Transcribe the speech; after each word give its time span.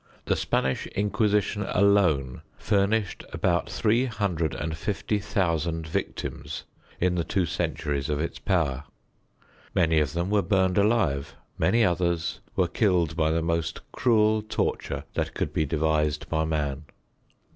The 0.25 0.35
Spanish 0.35 0.87
Inquisition 0.95 1.61
alone 1.67 2.41
furnished 2.57 3.23
about 3.31 3.69
350,000 3.69 5.87
victims 5.87 6.63
in 6.99 7.13
the 7.13 7.23
two 7.23 7.45
centuries 7.45 8.09
of 8.09 8.19
its 8.19 8.39
power. 8.39 8.85
Many 9.75 9.99
of 9.99 10.13
them 10.13 10.31
were 10.31 10.41
burned 10.41 10.79
alive, 10.79 11.35
many 11.59 11.85
others 11.85 12.39
were 12.55 12.67
killed 12.67 13.15
by 13.15 13.29
the 13.29 13.43
most 13.43 13.81
cruel 13.91 14.41
torture 14.41 15.03
that 15.13 15.35
could 15.35 15.53
be 15.53 15.67
devised 15.67 16.27
by 16.29 16.45
man. 16.45 16.85